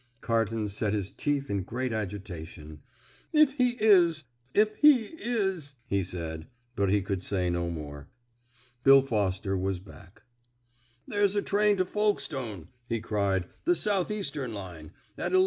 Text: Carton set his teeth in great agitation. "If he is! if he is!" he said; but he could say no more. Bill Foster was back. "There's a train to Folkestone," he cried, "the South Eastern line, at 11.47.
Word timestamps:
Carton 0.19 0.67
set 0.67 0.93
his 0.93 1.11
teeth 1.11 1.47
in 1.47 1.61
great 1.61 1.93
agitation. 1.93 2.81
"If 3.33 3.53
he 3.57 3.77
is! 3.79 4.23
if 4.51 4.75
he 4.77 5.01
is!" 5.19 5.75
he 5.85 6.03
said; 6.03 6.47
but 6.75 6.89
he 6.89 7.03
could 7.03 7.21
say 7.21 7.51
no 7.51 7.69
more. 7.69 8.09
Bill 8.83 9.03
Foster 9.03 9.55
was 9.55 9.79
back. 9.79 10.23
"There's 11.07 11.35
a 11.35 11.41
train 11.43 11.77
to 11.77 11.85
Folkestone," 11.85 12.69
he 12.89 12.99
cried, 12.99 13.45
"the 13.65 13.75
South 13.75 14.09
Eastern 14.09 14.55
line, 14.55 14.89
at 15.19 15.33
11.47. 15.33 15.39